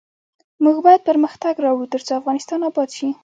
موږ 0.63 0.77
باید 0.85 1.05
پرمختګ 1.09 1.53
راوړو، 1.65 1.91
ترڅو 1.93 2.11
افغانستان 2.19 2.59
اباد 2.69 2.89
شي. 2.97 3.09